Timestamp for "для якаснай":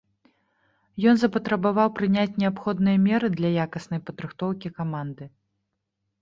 3.37-4.01